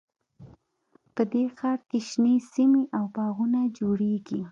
په 1.15 1.21
دې 1.31 1.43
ښار 1.57 1.79
کې 1.89 1.99
شنې 2.09 2.35
سیمې 2.53 2.83
او 2.97 3.05
باغونه 3.15 3.61
جوړیږي 3.77 4.41